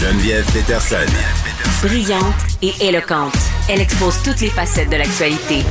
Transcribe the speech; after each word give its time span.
Geneviève 0.00 0.44
Peterson. 0.52 1.10
Brillante 1.82 2.22
et 2.62 2.72
éloquente, 2.88 3.34
elle 3.68 3.80
expose 3.80 4.22
toutes 4.22 4.40
les 4.40 4.48
facettes 4.48 4.90
de 4.90 4.96
l'actualité. 4.96 5.64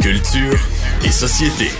Culture 0.00 0.58
et 1.04 1.10
société. 1.10 1.70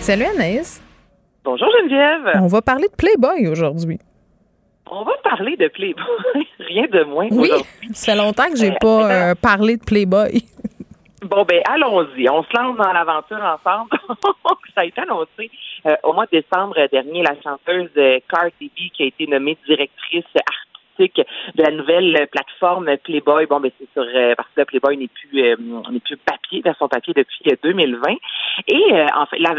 Salut 0.00 0.24
Anaïs. 0.24 0.82
Bonjour 1.44 1.68
Geneviève. 1.80 2.42
On 2.42 2.46
va 2.46 2.60
parler 2.62 2.88
de 2.88 2.96
Playboy 2.96 3.48
aujourd'hui. 3.48 3.98
On 4.90 5.04
va 5.04 5.12
parler 5.24 5.56
de 5.56 5.68
Playboy, 5.68 6.04
rien 6.68 6.86
de 6.92 7.04
moins. 7.04 7.28
Oui, 7.30 7.50
ça 7.94 8.12
fait 8.12 8.18
longtemps 8.18 8.50
que 8.50 8.56
j'ai 8.58 8.70
Euh, 8.72 8.78
pas 8.80 9.10
euh, 9.10 9.34
parlé 9.34 9.76
de 9.76 9.84
Playboy. 9.84 10.44
Bon, 11.22 11.44
ben 11.48 11.60
allons-y. 11.70 12.28
On 12.30 12.42
se 12.42 12.48
lance 12.56 12.76
dans 12.76 12.92
l'aventure 12.92 13.36
ensemble. 13.38 13.90
ça 14.74 14.82
a 14.82 14.84
été 14.84 15.00
annoncé 15.00 15.50
euh, 15.86 15.96
au 16.02 16.12
mois 16.12 16.26
de 16.26 16.40
décembre 16.40 16.76
dernier, 16.90 17.22
la 17.22 17.40
chanteuse 17.42 17.90
euh, 17.96 18.18
Cardi 18.28 18.68
B 18.68 18.90
qui 18.92 19.02
a 19.02 19.06
été 19.06 19.26
nommée 19.26 19.56
directrice 19.66 20.24
artistique 20.34 20.69
de 21.08 21.62
la 21.62 21.70
nouvelle 21.70 22.28
plateforme 22.30 22.96
Playboy. 22.98 23.46
Bon, 23.46 23.60
ben 23.60 23.70
c'est 23.78 23.88
sur 23.92 24.02
euh, 24.02 24.34
parce 24.34 24.48
que 24.56 24.62
Playboy 24.62 24.96
n'est 24.96 25.08
plus 25.08 25.42
euh, 25.42 25.56
n'est 25.90 26.00
plus 26.00 26.16
papier, 26.16 26.60
version 26.62 26.88
papier 26.88 27.14
depuis 27.14 27.50
euh, 27.50 27.56
2020. 27.62 28.16
Et 28.68 28.92
euh, 28.92 29.06
en 29.16 29.26
fait, 29.26 29.38
la, 29.38 29.54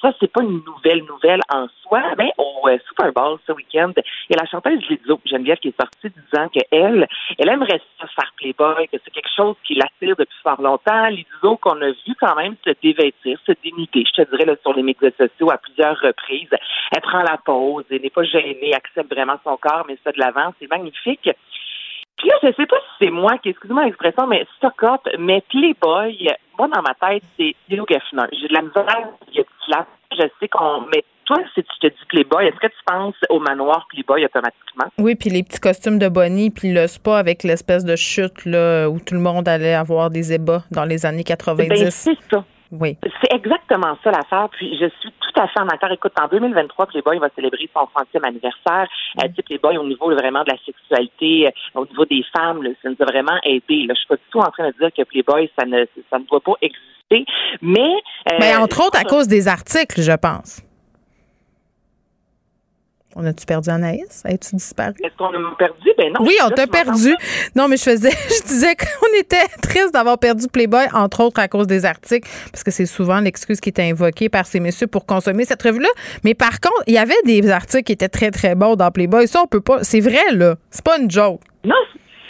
ça 0.00 0.12
c'est 0.20 0.30
pas 0.30 0.42
une 0.42 0.62
nouvelle 0.64 1.04
nouvelle 1.04 1.40
en 1.52 1.66
soi, 1.82 2.02
mais 2.18 2.32
au 2.38 2.68
Super 2.88 3.12
Bowl 3.12 3.38
ce 3.46 3.52
week-end, 3.52 3.92
il 3.96 4.36
y 4.36 4.38
a 4.38 4.42
la 4.42 4.48
chanteuse 4.48 4.80
Lizzo 4.88 5.20
Geneviève 5.24 5.58
qui 5.58 5.68
est 5.68 5.80
sortie 5.80 6.14
disant 6.30 6.48
qu'elle, 6.48 7.06
elle 7.38 7.48
aimerait 7.48 7.80
ça 8.00 8.06
faire 8.06 8.32
Playboy, 8.36 8.88
que 8.88 8.98
c'est 9.04 9.10
quelque 9.10 9.34
chose 9.34 9.56
qui 9.64 9.74
l'attire 9.74 10.16
depuis 10.16 10.38
fort 10.42 10.60
longtemps. 10.60 11.08
Lizzo 11.08 11.56
qu'on 11.56 11.80
a 11.82 11.90
vu 11.90 12.14
quand 12.20 12.36
même 12.36 12.56
se 12.64 12.70
dévêtir, 12.82 13.38
se 13.46 13.52
dénuder, 13.62 14.04
je 14.06 14.22
te 14.22 14.30
dirais 14.30 14.46
là, 14.46 14.54
sur 14.62 14.74
les 14.74 14.82
médias 14.82 15.10
sociaux 15.18 15.50
à 15.50 15.58
plusieurs 15.58 15.98
reprises. 16.00 16.54
Elle 16.94 17.02
prend 17.02 17.22
la 17.22 17.38
pause, 17.38 17.84
elle 17.90 18.02
n'est 18.02 18.10
pas 18.10 18.24
gênée, 18.24 18.74
accepte 18.74 19.12
vraiment 19.12 19.36
son 19.44 19.56
corps, 19.56 19.84
mais 19.88 19.98
ça 20.04 20.12
de 20.12 20.18
l'avant, 20.18 20.52
c'est. 20.60 20.68
Puis 20.92 22.28
là, 22.28 22.36
je 22.42 22.52
sais 22.56 22.66
pas 22.66 22.76
si 22.76 23.04
c'est 23.04 23.10
moi 23.10 23.38
qui, 23.38 23.50
excusez-moi 23.50 23.84
l'expression, 23.84 24.26
mais 24.26 24.46
stock 24.56 24.82
up, 24.84 25.00
mais 25.18 25.42
Playboy, 25.50 26.28
moi, 26.58 26.68
dans 26.68 26.82
ma 26.82 26.94
tête, 26.94 27.22
c'est 27.36 27.54
Hugh 27.68 27.90
Hefner. 27.90 28.28
J'ai 28.32 28.48
de 28.48 28.54
la 28.54 28.62
misère, 28.62 29.08
il 29.32 29.38
y 29.38 29.40
a 29.40 29.44
slap. 29.66 29.88
Je 30.12 30.22
sais 30.38 30.48
qu'on, 30.48 30.82
mais 30.94 31.04
toi, 31.24 31.38
si 31.54 31.62
tu 31.62 31.78
te 31.80 31.86
dis 31.88 32.06
Playboy, 32.08 32.46
est-ce 32.46 32.56
que 32.56 32.68
tu 32.68 32.82
penses 32.86 33.16
au 33.30 33.40
manoir 33.40 33.86
Playboy 33.88 34.24
automatiquement? 34.24 34.84
Oui, 34.98 35.16
puis 35.16 35.30
les 35.30 35.42
petits 35.42 35.58
costumes 35.58 35.98
de 35.98 36.08
Bonnie, 36.08 36.50
puis 36.50 36.72
le 36.72 36.86
spa 36.86 37.18
avec 37.18 37.42
l'espèce 37.42 37.84
de 37.84 37.96
chute 37.96 38.44
là, 38.44 38.88
où 38.88 39.00
tout 39.00 39.14
le 39.14 39.20
monde 39.20 39.48
allait 39.48 39.74
avoir 39.74 40.10
des 40.10 40.32
ébats 40.32 40.62
dans 40.70 40.84
les 40.84 41.06
années 41.06 41.24
90. 41.24 41.68
Ben, 41.68 41.90
c'est 41.90 42.16
ça. 42.30 42.44
Oui. 42.80 42.96
C'est 43.02 43.32
exactement 43.34 43.96
ça 44.02 44.10
l'affaire. 44.10 44.48
Puis 44.50 44.76
je 44.78 44.86
suis 45.00 45.10
tout 45.20 45.40
à 45.40 45.46
fait 45.48 45.60
en 45.60 45.68
accord. 45.68 45.90
Écoute, 45.92 46.12
en 46.20 46.28
2023, 46.28 46.86
Playboy 46.86 47.18
va 47.18 47.28
célébrer 47.34 47.68
son 47.72 47.88
centième 47.96 48.24
anniversaire. 48.24 48.86
Euh, 49.22 49.28
tu 49.28 49.34
sais, 49.36 49.42
Playboy, 49.42 49.78
au 49.78 49.84
niveau 49.84 50.10
vraiment 50.14 50.42
de 50.42 50.50
la 50.50 50.58
sexualité, 50.64 51.46
euh, 51.48 51.80
au 51.80 51.86
niveau 51.86 52.04
des 52.04 52.24
femmes, 52.36 52.62
là, 52.62 52.70
ça 52.82 52.88
nous 52.90 52.96
a 53.00 53.04
vraiment 53.04 53.38
aidé. 53.44 53.86
Là. 53.86 53.94
Je 53.94 53.98
suis 53.98 54.08
pas 54.08 54.16
du 54.16 54.22
tout 54.30 54.38
en 54.40 54.50
train 54.50 54.68
de 54.68 54.74
dire 54.78 54.90
que 54.96 55.02
Playboy, 55.04 55.50
ça 55.58 55.64
ne, 55.64 55.84
ça 56.10 56.18
ne 56.18 56.24
doit 56.24 56.40
pas 56.40 56.54
exister. 56.60 57.24
Mais. 57.62 57.80
euh, 57.80 58.36
Mais 58.40 58.54
Ben, 58.54 58.62
entre 58.62 58.86
autres 58.86 58.98
à 58.98 59.04
cause 59.04 59.28
des 59.28 59.46
articles, 59.46 60.00
je 60.00 60.16
pense. 60.16 60.63
On 63.16 63.24
a-tu 63.26 63.46
perdu 63.46 63.70
Anaïs? 63.70 64.22
As-tu 64.24 64.56
disparu? 64.56 64.94
Est-ce 65.02 65.16
qu'on 65.16 65.26
a 65.26 65.54
perdu? 65.56 65.90
Ben 65.96 66.12
non. 66.12 66.26
Oui, 66.26 66.34
on 66.44 66.50
t'a 66.50 66.66
perdu. 66.66 67.14
Non, 67.54 67.68
mais 67.68 67.76
je 67.76 67.84
faisais, 67.84 68.10
je 68.28 68.42
disais 68.46 68.74
qu'on 68.74 69.18
était 69.18 69.46
triste 69.62 69.92
d'avoir 69.92 70.18
perdu 70.18 70.46
Playboy, 70.52 70.86
entre 70.92 71.22
autres 71.22 71.40
à 71.40 71.48
cause 71.48 71.66
des 71.66 71.84
articles, 71.84 72.28
parce 72.50 72.64
que 72.64 72.70
c'est 72.70 72.86
souvent 72.86 73.20
l'excuse 73.20 73.60
qui 73.60 73.68
était 73.68 73.88
invoquée 73.88 74.28
par 74.28 74.46
ces 74.46 74.60
messieurs 74.60 74.86
pour 74.86 75.06
consommer 75.06 75.44
cette 75.44 75.62
revue-là. 75.62 75.88
Mais 76.24 76.34
par 76.34 76.60
contre, 76.60 76.82
il 76.86 76.94
y 76.94 76.98
avait 76.98 77.14
des 77.24 77.50
articles 77.50 77.84
qui 77.84 77.92
étaient 77.92 78.08
très, 78.08 78.30
très 78.30 78.54
bons 78.54 78.74
dans 78.76 78.90
Playboy. 78.90 79.26
Ça, 79.28 79.42
on 79.42 79.46
peut 79.46 79.60
pas. 79.60 79.84
C'est 79.84 80.00
vrai, 80.00 80.32
là. 80.32 80.56
C'est 80.70 80.84
pas 80.84 80.98
une 80.98 81.10
joke. 81.10 81.40
Non, 81.64 81.76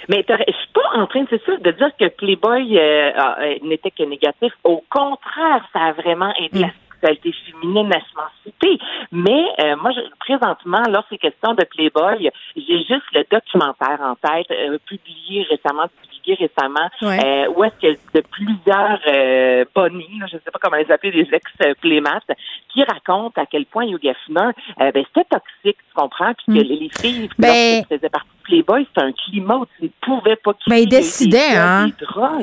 mais 0.08 0.24
je 0.28 0.52
suis 0.52 0.72
pas 0.74 1.00
en 1.00 1.06
train, 1.06 1.24
c'est 1.30 1.42
ça, 1.44 1.56
de 1.56 1.70
dire 1.70 1.90
que 1.98 2.08
Playboy 2.08 2.78
euh, 2.78 3.10
euh, 3.10 3.58
n'était 3.62 3.90
que 3.90 4.02
négatif. 4.02 4.52
Au 4.64 4.84
contraire, 4.90 5.66
ça 5.72 5.80
a 5.80 5.92
vraiment 5.92 6.32
aidé 6.40 6.60
la 6.60 6.70
sexualité 6.90 7.32
féminine 7.50 7.92
à 7.92 8.00
Mais 9.12 9.44
euh, 9.60 9.76
moi, 9.76 9.90
je, 9.92 10.00
présentement, 10.20 10.82
lorsqu'il 10.88 11.16
est 11.16 11.30
question 11.30 11.54
de 11.54 11.64
Playboy, 11.64 12.30
j'ai 12.56 12.78
juste 12.78 13.06
le 13.12 13.24
documentaire 13.30 14.00
en 14.00 14.14
tête, 14.16 14.50
euh, 14.50 14.78
publié 14.86 15.46
récemment, 15.50 15.86
publié 16.24 16.48
récemment, 16.48 16.88
Ouais. 17.02 17.18
euh, 17.24 17.52
où 17.56 17.64
est-ce 17.64 17.74
que 17.94 17.98
de 18.14 18.22
plusieurs 18.30 18.98
euh, 19.12 19.64
bonnies, 19.74 20.18
là, 20.20 20.26
je 20.30 20.36
ne 20.36 20.40
sais 20.40 20.50
pas 20.52 20.58
comment 20.60 20.76
les 20.76 20.90
appeler, 20.90 21.12
des 21.12 21.28
ex-playmates, 21.34 22.22
qui 22.72 22.82
racontent 22.82 23.40
à 23.40 23.46
quel 23.46 23.66
point 23.66 23.84
Hugh 23.86 24.04
Hefner, 24.04 24.50
euh, 24.80 24.90
ben, 24.92 25.04
c'était 25.14 25.28
toxique, 25.30 25.78
tu 25.88 25.94
comprends, 25.94 26.32
puis 26.34 26.46
que 26.58 26.62
les, 26.62 26.76
les 26.76 26.90
filles, 27.00 27.28
Ben- 27.38 27.48
lorsqu'elles 27.48 27.98
faisaient 27.98 28.08
partie 28.08 28.28
de 28.28 28.44
Playboy, 28.44 28.86
c'était 28.88 29.06
un 29.06 29.12
climat 29.12 29.56
où 29.56 29.66
tu 29.78 29.84
ne 29.84 29.88
pouvais 30.02 30.36
pas 30.36 30.52
quitter 30.54 30.70
Ben, 30.70 30.76
il 30.76 30.88
décidait, 30.88 31.50
des, 31.50 31.56
hein. 31.56 31.88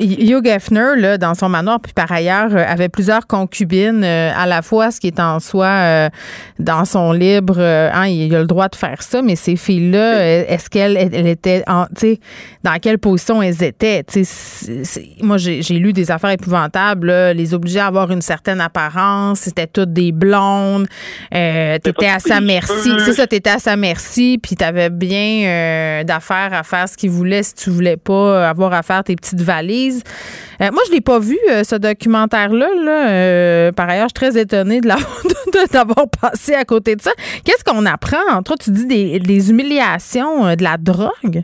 des. 0.00 0.24
Hugh 0.32 0.46
Hefner, 0.46 0.92
là, 0.96 1.18
dans 1.18 1.34
son 1.34 1.48
manoir, 1.48 1.78
puis 1.80 1.92
par 1.92 2.10
ailleurs, 2.10 2.50
euh, 2.52 2.64
avait 2.66 2.88
plusieurs 2.88 3.26
concubines 3.26 4.02
euh, 4.04 4.30
à 4.34 4.46
la 4.46 4.62
fois, 4.62 4.90
ce 4.90 5.00
qui 5.00 5.08
est 5.08 5.20
en 5.20 5.38
soi 5.38 5.66
euh, 5.66 6.08
dans 6.58 6.84
son 6.84 7.12
libre. 7.12 7.54
euh, 7.58 7.90
hein, 7.92 8.06
il 8.06 8.34
a 8.34 8.40
le 8.40 8.46
droit 8.46 8.68
de 8.68 8.74
faire 8.76 9.02
ça, 9.02 9.22
mais 9.22 9.36
ces 9.36 9.56
filles-là, 9.56 10.14
euh, 10.18 10.44
est-ce 10.48 10.70
qu'elles 10.70 10.96
elles 10.96 11.14
elles 11.14 11.28
étaient, 11.28 11.62
en, 11.68 11.84
tu 11.86 11.92
sais, 11.96 12.20
dans 12.64 12.78
quelle 12.80 12.98
position 12.98 13.40
elles 13.42 13.62
étaient? 13.62 13.71
Moi, 15.22 15.36
j'ai 15.38 15.74
lu 15.74 15.92
des 15.92 16.10
affaires 16.10 16.30
épouvantables, 16.30 17.06
là, 17.08 17.34
les 17.34 17.54
obligeaient 17.54 17.80
à 17.80 17.86
avoir 17.86 18.10
une 18.10 18.22
certaine 18.22 18.60
apparence, 18.60 19.40
c'était 19.40 19.66
toutes 19.66 19.92
des 19.92 20.12
blondes, 20.12 20.86
euh, 21.34 21.78
t'étais 21.78 22.06
à 22.06 22.18
sa 22.18 22.40
merci. 22.40 22.90
C'est 23.04 23.12
ça, 23.12 23.26
t'étais 23.26 23.50
à 23.50 23.58
sa 23.58 23.76
merci, 23.76 24.38
puis 24.42 24.56
t'avais 24.56 24.90
bien 24.90 25.46
euh, 25.46 26.04
d'affaires 26.04 26.52
à 26.52 26.62
faire 26.62 26.88
ce 26.88 26.96
qu'il 26.96 27.10
voulait 27.10 27.42
si 27.42 27.54
tu 27.54 27.70
voulais 27.70 27.96
pas 27.96 28.48
avoir 28.48 28.72
à 28.72 28.82
faire 28.82 29.04
tes 29.04 29.16
petites 29.16 29.40
valises. 29.40 30.02
Euh, 30.60 30.70
moi, 30.72 30.82
je 30.86 30.92
l'ai 30.92 31.00
pas 31.00 31.18
vu, 31.18 31.38
euh, 31.50 31.64
ce 31.64 31.74
documentaire-là. 31.76 32.68
Là. 32.84 33.72
Par 33.72 33.88
ailleurs, 33.88 34.08
je 34.14 34.20
suis 34.20 34.32
très 34.32 34.40
étonnée 34.40 34.80
d'avoir 35.72 36.08
passé 36.08 36.54
à 36.54 36.64
côté 36.64 36.94
de 36.96 37.02
ça. 37.02 37.10
Qu'est-ce 37.44 37.64
qu'on 37.64 37.84
apprend? 37.86 38.18
Entre 38.30 38.52
autres, 38.52 38.64
tu 38.64 38.70
dis 38.70 38.86
des, 38.86 39.18
des 39.18 39.50
humiliations, 39.50 40.54
de 40.54 40.62
la 40.62 40.76
drogue? 40.76 41.42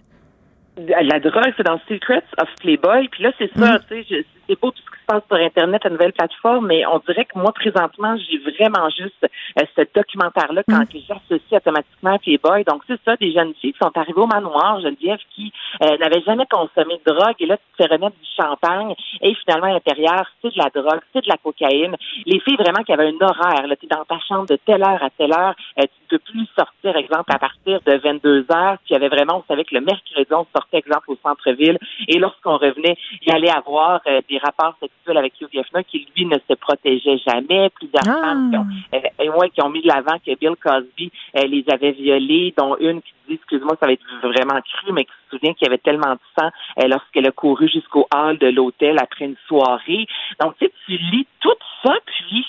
La 0.87 1.19
drogue, 1.21 1.53
c'est 1.57 1.65
dans 1.65 1.81
Secrets 1.89 2.23
of 2.41 2.49
Playboy. 2.61 3.09
Puis 3.09 3.23
là, 3.25 3.33
c'est 3.39 3.55
Mm. 3.57 3.61
ça, 3.61 3.79
tu 3.89 4.05
sais, 4.05 4.25
c'est 4.49 4.61
beau 4.61 4.71
tout 4.71 4.83
ce 4.85 4.91
qui 4.91 5.01
se 5.01 5.07
passe 5.07 5.23
sur 5.27 5.37
Internet, 5.37 5.85
la 5.85 5.91
nouvelle 5.91 6.13
plateforme, 6.13 6.67
mais 6.67 6.87
on 6.87 6.99
dirait 7.07 7.25
que 7.25 7.39
moi, 7.39 7.53
présentement, 7.53 8.17
j'ai 8.17 8.39
vraiment 8.39 8.89
juste 8.91 9.25
euh, 9.25 9.65
ce 9.77 9.83
documentaire-là 9.95 10.63
quand 10.69 10.89
Mm. 10.95 11.01
j'associe 11.09 11.61
automatiquement 11.61 12.19
Playboy. 12.19 12.65
Donc, 12.65 12.83
c'est 12.87 13.01
ça, 13.05 13.17
des 13.17 13.33
jeunes 13.33 13.55
filles 13.61 13.73
qui 13.73 13.79
sont 13.79 13.97
arrivées 13.97 14.21
au 14.21 14.27
manoir, 14.27 14.81
Geneviève, 14.81 15.19
qui 15.35 15.53
euh, 15.83 15.97
n'avaient 15.99 16.23
jamais 16.23 16.47
consommé 16.51 17.01
de 17.05 17.13
drogue, 17.13 17.35
et 17.41 17.47
là, 17.47 17.57
tu 17.57 17.63
te 17.77 17.83
fais 17.83 17.95
remettre 17.95 18.17
du 18.17 18.29
champagne, 18.37 18.95
et 19.21 19.35
finalement, 19.35 19.67
à 19.67 19.73
l'intérieur, 19.73 20.27
c'est 20.43 20.53
de 20.55 20.59
la 20.59 20.71
drogue, 20.75 21.01
c'est 21.13 21.25
de 21.25 21.29
la 21.29 21.37
cocaïne. 21.37 21.97
Les 22.27 22.41
filles, 22.41 22.57
vraiment, 22.57 22.83
qui 22.85 22.93
avaient 22.93 23.09
un 23.09 23.25
horaire, 23.27 23.67
là, 23.67 23.77
tu 23.77 23.87
es 23.87 23.89
dans 23.89 24.05
ta 24.05 24.19
chambre 24.21 24.47
de 24.47 24.57
telle 24.57 24.83
heure 24.83 25.03
à 25.03 25.11
telle 25.11 25.33
heure, 25.33 25.55
euh, 25.79 25.83
tu 25.83 26.15
ne 26.15 26.19
peux 26.19 26.19
plus 26.19 26.47
sortir, 26.57 26.97
exemple, 26.97 27.33
à 27.35 27.39
partir 27.39 27.81
de 27.85 27.97
22 27.97 28.47
heures, 28.53 28.79
puis 28.85 28.91
il 28.91 28.93
y 28.95 28.97
avait 28.97 29.09
vraiment, 29.09 29.39
on 29.39 29.45
savait 29.49 29.65
que 29.65 29.75
le 29.75 29.81
mercredi, 29.81 30.27
on 30.31 30.47
sortait, 30.55 30.79
exemple, 30.79 31.11
au 31.11 31.19
centre-ville, 31.23 31.79
et 32.07 32.19
lorsqu'on 32.19 32.57
revenait, 32.57 32.97
il 33.23 33.33
allait 33.33 33.51
avoir 33.51 34.01
euh, 34.07 34.21
des 34.39 34.45
rapports 34.45 34.75
sexuels 34.81 35.17
avec 35.17 35.35
Hugh 35.41 35.49
Hefner 35.55 35.85
qui, 35.85 36.07
lui, 36.17 36.27
ne 36.27 36.37
se 36.49 36.55
protégeait 36.55 37.19
jamais. 37.27 37.71
Plusieurs 37.71 38.03
Ah. 38.07 38.21
femmes 38.23 38.51
qui 38.51 38.57
ont, 38.59 38.67
euh, 38.95 39.25
et 39.25 39.29
ouais, 39.31 39.51
qui 39.51 39.63
ont 39.63 39.69
mis 39.71 39.83
de 39.83 39.89
l'avant 39.89 40.19
que 40.25 40.35
Bill 40.39 40.55
Cosby 40.63 41.11
euh, 41.37 41.47
les 41.47 41.65
avait 41.73 41.93
violées, 41.93 42.55
dont 42.57 42.77
une 42.79 43.03
qui 43.03 43.13
dit, 43.29 43.35
excuse-moi, 43.35 43.77
ça 43.81 43.87
va 43.87 43.93
être 43.93 44.03
vraiment 44.23 44.61
cru, 44.63 44.93
mais 44.93 45.05
qui 45.05 45.11
se 45.31 45.37
souvient 45.37 45.53
qu'il 45.55 45.67
y 45.67 45.69
avait 45.71 45.79
tellement 45.79 46.13
de 46.15 46.21
sang 46.39 46.49
euh, 46.83 46.89
lorsqu'elle 46.89 47.27
a 47.27 47.33
couru 47.33 47.69
jusqu'au 47.69 48.07
hall 48.15 48.39
de 48.39 48.49
l'hôtel 48.49 48.97
après 48.99 49.25
une 49.27 49.37
soirée. 49.47 50.07
Donc, 50.41 50.57
tu 50.59 50.67
sais, 50.67 50.73
tu 50.87 50.93
lis 50.97 51.27
tout 51.41 51.51
ça, 51.83 51.95
puis 52.07 52.47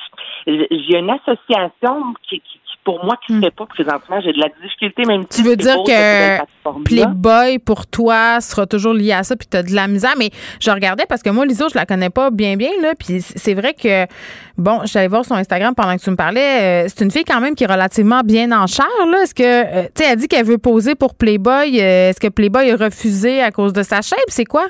euh, 0.48 0.66
j'ai 0.72 0.98
une 1.00 1.10
association 1.10 2.14
qui, 2.24 2.40
qui- 2.42 2.60
qui, 2.66 2.69
pour 2.90 3.06
moi, 3.06 3.18
qui 3.24 3.34
ne 3.34 3.42
fait 3.42 3.52
pas 3.52 3.68
présentement. 3.68 4.20
J'ai 4.20 4.34
de 4.34 4.40
la 4.40 4.50
difficulté, 4.64 5.04
même 5.06 5.22
Hmm. 5.22 5.26
Tu 5.30 5.44
veux 5.44 5.56
dire 5.56 5.78
que 5.86 6.84
Playboy, 6.86 7.60
pour 7.60 7.86
toi, 7.86 8.42
sera 8.42 8.66
toujours 8.66 8.96
lié 8.96 9.12
à 9.12 9.22
ça, 9.22 9.36
puis 9.36 9.48
tu 9.48 9.56
as 9.58 9.62
de 9.62 9.76
la 9.76 9.88
misère. 9.88 10.14
Mais 10.18 10.32
je 10.60 10.72
regardais 10.72 11.06
parce 11.08 11.22
que 11.22 11.30
moi, 11.30 11.46
Liso, 11.46 11.68
je 11.70 11.78
la 11.78 11.86
connais 11.86 12.10
pas 12.10 12.32
bien, 12.32 12.56
bien, 12.56 12.72
là. 12.82 12.94
Puis 12.98 13.22
c'est 13.22 13.54
vrai 13.54 13.76
que, 13.76 14.08
bon, 14.58 14.82
allée 14.96 15.08
voir 15.08 15.24
son 15.24 15.36
Instagram 15.36 15.76
pendant 15.76 15.96
que 15.98 16.02
tu 16.02 16.10
me 16.10 16.16
parlais. 16.16 16.86
euh, 16.86 16.88
c'est 16.88 17.04
une 17.06 17.12
fille 17.12 17.26
quand 17.26 17.40
même 17.42 17.54
qui 17.54 17.64
est 17.64 17.72
relativement 17.72 18.22
bien 18.26 18.52
en 18.52 18.66
chair, 18.66 18.88
là. 19.12 19.22
Est-ce 19.22 19.36
que, 19.36 19.44
euh, 19.44 19.84
tu 19.96 20.04
sais, 20.04 20.12
elle 20.12 20.18
dit 20.18 20.28
qu'elle 20.28 20.48
veut 20.48 20.58
poser 20.58 20.96
pour 20.96 21.14
Playboy. 21.14 21.80
euh, 21.80 22.10
Est-ce 22.10 22.20
que 22.20 22.30
Playboy 22.30 22.72
a 22.72 22.76
refusé 22.76 23.44
à 23.44 23.52
cause 23.52 23.72
de 23.72 23.84
sa 23.84 24.02
shape? 24.02 24.18
C'est 24.30 24.46
quoi? 24.46 24.66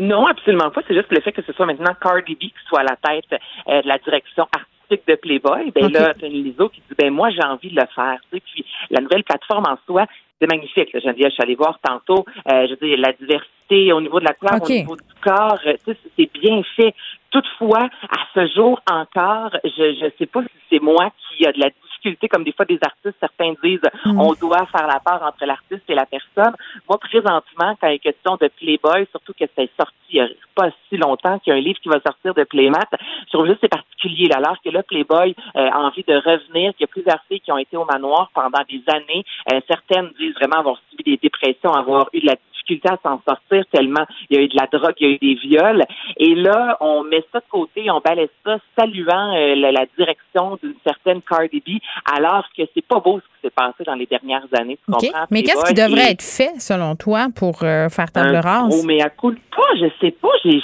Non, 0.00 0.26
absolument 0.26 0.70
pas. 0.70 0.80
C'est 0.88 0.94
juste 0.94 1.10
le 1.12 1.20
fait 1.20 1.30
que 1.30 1.42
ce 1.46 1.52
soit 1.52 1.66
maintenant 1.66 1.94
Cardi 2.02 2.34
B 2.34 2.38
qui 2.38 2.52
soit 2.68 2.80
à 2.80 2.84
la 2.84 2.96
tête 2.96 3.38
euh, 3.68 3.82
de 3.82 3.86
la 3.88 3.98
direction 3.98 4.44
artistique 4.44 4.69
de 5.06 5.14
Playboy. 5.16 5.70
Ben 5.74 5.86
Ok. 5.86 5.92
là, 5.92 6.14
une 6.22 6.44
Liso 6.44 6.68
qui 6.68 6.80
dit 6.88 6.94
ben 6.98 7.10
moi 7.12 7.30
j'ai 7.30 7.42
envie 7.44 7.70
de 7.70 7.76
le 7.80 7.86
faire. 7.94 8.18
Tu 8.30 8.38
sais, 8.38 8.42
puis 8.52 8.64
la 8.90 9.00
nouvelle 9.00 9.24
plateforme 9.24 9.64
en 9.68 9.78
soi, 9.86 10.06
c'est 10.40 10.46
magnifique. 10.50 10.92
Là, 10.92 11.00
Geneviève, 11.00 11.28
je 11.30 11.34
suis 11.34 11.42
allée 11.42 11.54
voir 11.54 11.78
tantôt. 11.82 12.24
euh, 12.50 12.66
je 12.66 12.70
veux 12.70 12.88
dire, 12.88 12.98
la 12.98 13.12
diversité 13.12 13.92
au 13.92 14.00
niveau 14.00 14.18
de 14.20 14.24
la 14.24 14.32
couleur, 14.34 14.54
au 14.54 14.66
niveau 14.80 14.96
du 14.96 15.02
corps, 15.22 15.58
euh, 15.66 15.74
tu 15.84 15.92
sais, 15.92 15.98
c'est 16.18 16.30
bien 16.40 16.62
fait. 16.76 16.94
Toutefois, 17.30 17.88
à 18.10 18.16
ce 18.34 18.46
jour 18.54 18.80
encore, 18.90 19.50
je 19.64 20.04
ne 20.04 20.10
sais 20.18 20.26
pas 20.26 20.42
si 20.42 20.48
c'est 20.70 20.82
moi 20.82 21.10
qui 21.36 21.46
a 21.46 21.52
de 21.52 21.60
la 21.60 21.68
difficulté, 21.70 22.26
comme 22.28 22.42
des 22.42 22.52
fois 22.52 22.64
des 22.64 22.78
artistes, 22.82 23.16
certains 23.20 23.52
disent 23.62 23.78
Mm. 24.06 24.18
on 24.20 24.32
doit 24.32 24.66
faire 24.66 24.86
la 24.88 24.98
part 24.98 25.22
entre 25.22 25.44
l'artiste 25.44 25.84
et 25.88 25.94
la 25.94 26.06
personne. 26.06 26.54
Moi, 26.88 26.98
présentement, 26.98 27.76
quand 27.80 27.88
il 27.88 27.94
est 27.94 27.98
question 28.00 28.36
de 28.40 28.48
Playboy, 28.48 29.06
surtout 29.12 29.34
que 29.38 29.44
c'est 29.56 29.70
sorti 29.78 29.94
il 30.12 30.20
n'y 30.20 30.26
a 30.26 30.28
pas 30.54 30.70
si 30.88 30.96
longtemps 30.96 31.38
qu'il 31.38 31.52
y 31.52 31.56
a 31.56 31.58
un 31.58 31.62
livre 31.62 31.78
qui 31.80 31.88
va 31.88 32.00
sortir 32.00 32.34
de 32.34 32.44
Playmat, 32.44 32.88
trouve 33.30 33.46
juste 33.46 33.58
c'est 33.60 33.68
particulier. 33.68 34.26
Là, 34.26 34.36
alors 34.38 34.56
que 34.62 34.70
là, 34.70 34.82
Playboy 34.82 35.34
euh, 35.56 35.70
a 35.70 35.78
envie 35.80 36.04
de 36.06 36.14
revenir, 36.14 36.72
qu'il 36.74 36.82
y 36.82 36.84
a 36.84 36.88
plusieurs 36.88 37.22
filles 37.28 37.40
qui 37.40 37.52
ont 37.52 37.58
été 37.58 37.76
au 37.76 37.84
manoir 37.84 38.30
pendant 38.34 38.62
des 38.68 38.82
années. 38.88 39.24
Euh, 39.52 39.60
certaines 39.68 40.10
disent 40.18 40.34
vraiment 40.34 40.58
avoir 40.58 40.80
subi 40.90 41.04
des 41.04 41.16
dépressions, 41.16 41.72
avoir 41.72 42.08
eu 42.12 42.20
de 42.20 42.26
la 42.26 42.36
difficulté 42.60 42.88
à 42.88 42.98
s'en 43.02 43.20
sortir 43.26 43.64
tellement 43.72 44.04
il 44.28 44.36
y 44.36 44.40
a 44.40 44.42
eu 44.42 44.48
de 44.48 44.56
la 44.56 44.66
drogue, 44.66 44.94
il 45.00 45.08
y 45.08 45.10
a 45.10 45.14
eu 45.14 45.18
des 45.18 45.34
viols. 45.34 45.84
Et 46.16 46.34
là, 46.34 46.76
on 46.80 47.04
met 47.04 47.24
ça 47.32 47.40
de 47.40 47.44
côté, 47.50 47.90
on 47.90 48.00
balaisse 48.00 48.30
ça, 48.44 48.58
saluant 48.78 49.34
euh, 49.34 49.54
la, 49.56 49.72
la 49.72 49.86
direction 49.96 50.58
d'une 50.62 50.74
certaine 50.84 51.20
Cardi 51.22 51.60
B, 51.60 51.78
alors 52.16 52.44
que 52.56 52.62
c'est 52.74 52.86
pas 52.86 53.00
beau 53.00 53.20
ce 53.20 53.24
qui 53.24 53.40
s'est 53.42 53.50
passé 53.50 53.84
dans 53.84 53.94
les 53.94 54.06
dernières 54.06 54.46
années. 54.58 54.78
Tu 54.84 54.92
comprends? 54.92 55.26
Mais 55.30 55.42
qu'est-ce 55.42 55.64
qui 55.66 55.74
devrait 55.74 56.12
être 56.12 56.22
fait, 56.22 56.58
selon 56.58 56.96
toi, 56.96 57.28
pour 57.34 57.62
euh, 57.62 57.88
faire 57.88 58.10
table 58.12 58.36
rase? 58.36 58.68
gros 58.68 58.82
mea 58.82 59.08
culpa, 59.10 59.62
je 59.76 59.86
sais 60.00 60.12
pas, 60.12 60.28
j'ai 60.44 60.60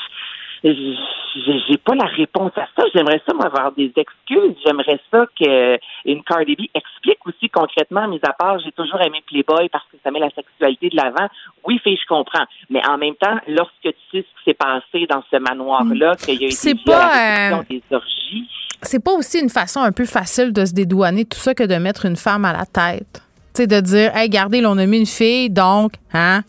j'ai 0.66 1.76
pas 1.78 1.94
la 1.94 2.06
réponse 2.06 2.52
à 2.56 2.66
ça. 2.76 2.84
J'aimerais 2.94 3.20
ça 3.26 3.34
m'avoir 3.34 3.72
des 3.72 3.92
excuses. 3.96 4.56
J'aimerais 4.64 5.00
ça 5.10 5.26
que 5.38 5.78
une 6.04 6.22
Cardi 6.24 6.56
B 6.56 6.62
explique 6.74 7.24
aussi 7.26 7.48
concrètement, 7.50 8.08
mis 8.08 8.20
à 8.22 8.32
part, 8.32 8.58
j'ai 8.60 8.72
toujours 8.72 9.00
aimé 9.00 9.22
Playboy 9.26 9.68
parce 9.68 9.84
que 9.84 9.96
ça 10.02 10.10
met 10.10 10.20
la 10.20 10.30
sexualité 10.30 10.88
de 10.88 10.96
l'avant. 10.96 11.28
Oui, 11.66 11.78
fille, 11.82 11.98
je 12.00 12.06
comprends. 12.08 12.44
Mais 12.70 12.80
en 12.86 12.98
même 12.98 13.14
temps, 13.16 13.38
lorsque 13.48 13.72
tu 13.82 13.90
sais 13.90 13.94
ce 14.12 14.18
qui 14.20 14.44
s'est 14.46 14.54
passé 14.54 15.06
dans 15.08 15.22
ce 15.30 15.36
manoir-là, 15.36 16.16
qu'il 16.16 16.40
y 16.40 16.44
a 16.44 16.48
eu 16.48 16.50
C'est 16.50 16.74
des 16.74 16.82
pas, 16.84 17.52
euh, 17.52 17.62
des 17.68 17.82
orgies. 17.90 18.48
C'est 18.82 19.02
pas 19.02 19.12
aussi 19.12 19.40
une 19.40 19.50
façon 19.50 19.80
un 19.80 19.92
peu 19.92 20.04
facile 20.04 20.52
de 20.52 20.64
se 20.64 20.72
dédouaner 20.72 21.24
tout 21.24 21.38
ça 21.38 21.54
que 21.54 21.64
de 21.64 21.74
mettre 21.76 22.06
une 22.06 22.16
femme 22.16 22.44
à 22.44 22.52
la 22.52 22.66
tête. 22.66 23.22
Tu 23.54 23.62
sais, 23.62 23.66
de 23.66 23.80
dire, 23.80 24.16
hey, 24.16 24.24
regardez, 24.24 24.60
là, 24.60 24.70
on 24.70 24.78
a 24.78 24.86
mis 24.86 24.98
une 24.98 25.06
fille, 25.06 25.48
donc, 25.48 25.94
hein, 26.12 26.42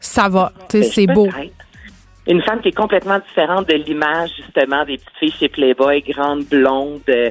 ça 0.00 0.28
va. 0.28 0.52
Tu 0.70 0.82
sais, 0.82 0.84
c'est 0.84 1.06
beau. 1.06 1.28
Une 2.26 2.42
femme 2.42 2.60
qui 2.62 2.68
est 2.68 2.72
complètement 2.76 3.18
différente 3.18 3.68
de 3.68 3.74
l'image, 3.74 4.30
justement, 4.36 4.84
des 4.84 4.96
petites 4.96 5.18
filles 5.18 5.34
chez 5.38 5.48
Playboy, 5.48 6.00
grandes, 6.02 6.44
blondes. 6.44 7.02
euh, 7.08 7.30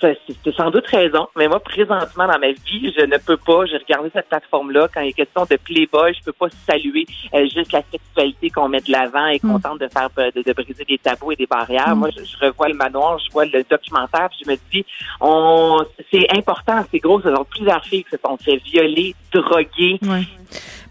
ça, 0.00 0.08
c'est 0.44 0.54
sans 0.54 0.70
doute 0.70 0.86
raison. 0.88 1.28
Mais 1.34 1.48
moi, 1.48 1.60
présentement, 1.60 2.26
dans 2.26 2.38
ma 2.38 2.52
vie, 2.52 2.92
je 2.98 3.06
ne 3.06 3.16
peux 3.16 3.38
pas, 3.38 3.64
j'ai 3.64 3.78
regardé 3.78 4.10
cette 4.12 4.28
plateforme-là, 4.28 4.88
quand 4.92 5.00
il 5.00 5.08
est 5.08 5.12
question 5.12 5.46
de 5.50 5.56
Playboy, 5.56 6.12
je 6.12 6.24
peux 6.24 6.32
pas 6.32 6.48
saluer 6.68 7.06
euh, 7.32 7.42
juste 7.44 7.72
la 7.72 7.82
sexualité 7.90 8.50
qu'on 8.50 8.68
met 8.68 8.80
de 8.80 8.92
l'avant 8.92 9.26
et 9.28 9.38
qu'on 9.38 9.58
tente 9.58 9.80
de 9.80 9.88
faire, 9.88 10.08
euh, 10.18 10.30
de, 10.34 10.42
de 10.42 10.52
briser 10.52 10.84
des 10.84 10.98
tabous 10.98 11.32
et 11.32 11.36
des 11.36 11.46
barrières. 11.46 11.96
Moi, 11.96 12.10
je, 12.14 12.22
je 12.22 12.36
revois 12.44 12.68
le 12.68 12.74
manoir, 12.74 13.18
je 13.18 13.30
vois 13.32 13.46
le 13.46 13.64
documentaire, 13.68 14.28
puis 14.28 14.40
je 14.44 14.50
me 14.50 14.56
dis, 14.70 14.84
on, 15.20 15.78
c'est 16.12 16.26
important, 16.36 16.84
c'est 16.90 16.98
gros, 16.98 17.20
ce 17.22 17.34
sont 17.34 17.44
plusieurs 17.48 17.82
filles 17.84 18.04
qui 18.04 18.10
se 18.10 18.18
sont 18.22 18.36
fait 18.36 18.56
violer, 18.56 19.14
droguer. 19.32 19.98
Ouais. 20.02 20.22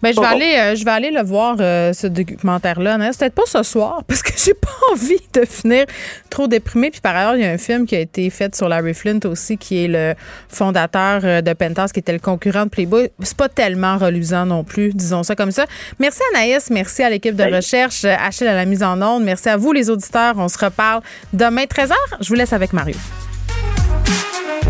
Ben, 0.04 0.14
je 0.14 0.20
vais 0.20 0.28
bon. 0.28 0.34
aller, 0.34 0.56
euh, 0.58 0.76
je 0.76 0.84
vais 0.84 0.92
aller 0.92 1.12
le 1.12 1.24
voir 1.24 1.56
euh, 1.62 1.94
ce 1.94 2.08
documentaire-là. 2.08 2.98
Non, 2.98 3.08
C'est 3.14 3.20
peut-être 3.20 3.36
pas 3.36 3.46
ce 3.46 3.64
soir 3.64 4.04
parce 4.08 4.22
que 4.22 4.34
j'ai 4.36 4.54
pas 4.54 4.68
envie 4.92 5.16
de 5.34 5.46
finir 5.46 5.86
trop 6.30 6.48
déprimée. 6.50 6.92
Puis 6.92 7.00
par 7.00 7.16
ailleurs, 7.16 7.38
il 7.38 7.42
y 7.42 7.46
a 7.46 7.52
un 7.52 7.58
film 7.58 7.86
qui 7.86 7.96
a 7.96 8.00
été 8.02 8.30
fait 8.30 8.54
sur 8.54 8.68
Larry 8.68 8.94
Flint 8.94 9.20
aussi, 9.24 9.58
qui 9.58 9.86
est 9.86 9.88
le 9.88 10.14
fondateur 10.50 11.22
euh, 11.24 11.42
de 11.42 11.54
Penthouse, 11.54 11.94
qui 11.94 12.02
était 12.02 12.12
le 12.12 12.20
concurrent 12.20 12.66
de 12.66 12.70
Playboy. 12.70 13.10
C'est 13.22 13.38
pas 13.38 13.48
tellement 13.48 13.98
reluisant 13.98 14.46
non 14.46 14.66
plus, 14.66 14.94
disons 14.94 15.24
ça 15.24 15.38
comme 15.38 15.52
ça. 15.52 15.66
Merci 16.00 16.20
Anaïs, 16.34 16.70
merci 16.70 17.02
à 17.02 17.10
l'équipe 17.10 17.36
de 17.36 17.44
Salut. 17.44 17.56
recherche, 17.56 18.04
Achille 18.04 18.48
à 18.48 18.56
la 18.56 18.66
mise 18.66 18.84
en 18.84 19.02
onde. 19.02 19.24
Merci 19.24 19.48
à 19.48 19.56
vous 19.56 19.72
les 19.72 19.90
auditeurs. 19.90 20.34
On 20.38 20.50
se 20.50 20.58
reparle 20.58 21.02
demain 21.32 21.64
13h. 21.64 21.94
Je 22.20 22.28
vous 22.28 22.36
laisse 22.36 22.52
avec 22.52 22.74
Mario. 22.74 22.96